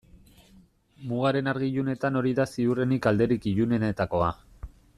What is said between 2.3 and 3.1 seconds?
da ziurrenik